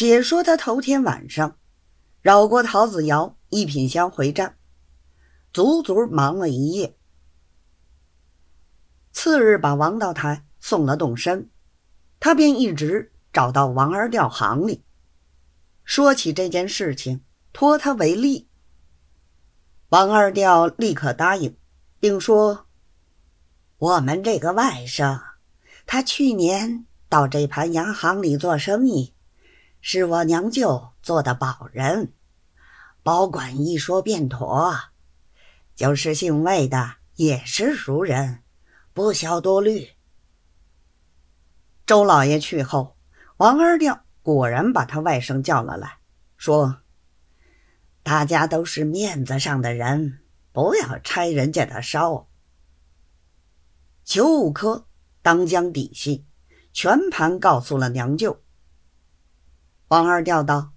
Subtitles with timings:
[0.00, 1.58] 且说他头天晚上
[2.22, 4.56] 绕过桃子窑一品香回站，
[5.52, 6.96] 足足忙了一夜。
[9.12, 11.50] 次日把王道台送了动身，
[12.18, 14.82] 他便一直找到王二调行里，
[15.84, 17.20] 说起这件事情，
[17.52, 18.48] 托他为例。
[19.90, 21.54] 王二调立刻答应，
[21.98, 22.64] 并说
[23.76, 25.20] ：“我们这个外甥，
[25.84, 29.12] 他去年到这盘洋行里做生意，
[29.80, 32.12] 是我娘舅做的保人，
[33.02, 34.74] 保管一说便妥。
[35.74, 38.42] 就是姓魏的，也是熟人，
[38.92, 39.88] 不消多虑。”
[41.86, 42.96] 周老爷去后，
[43.38, 45.98] 王二调果然把他外甥叫了来，
[46.36, 46.80] 说。
[48.02, 50.20] 大家都是面子上的人，
[50.52, 52.28] 不要拆人家的烧。
[54.04, 54.86] 九五科
[55.20, 56.24] 当将底细，
[56.72, 58.42] 全盘告诉了娘舅。
[59.90, 60.70] 王二调道：“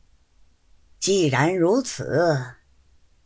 [1.00, 2.56] 既然如此，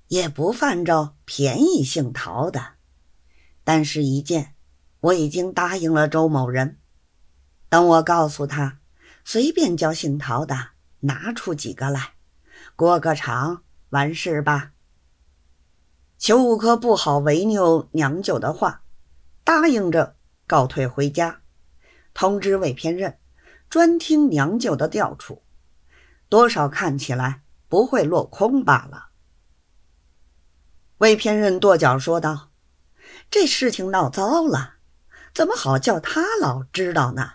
[0.10, 2.74] 也不犯着便宜姓陶的。
[3.64, 4.56] 但是，一件
[5.00, 6.78] 我已经答应了周某人，
[7.70, 8.80] 等我告诉他，
[9.24, 12.16] 随便叫姓陶的拿出几个来，
[12.76, 14.74] 过个场。”完事吧。
[16.18, 18.84] 裘五科不好违拗娘舅的话，
[19.46, 21.40] 答应着告退回家，
[22.14, 23.18] 通知魏偏任，
[23.70, 25.42] 专听娘舅的调处，
[26.30, 29.10] 多少看起来不会落空罢了。
[30.98, 32.50] 魏偏任跺脚说道
[33.30, 34.76] ：“这事情闹糟了，
[35.34, 37.34] 怎么好叫他老知道呢？”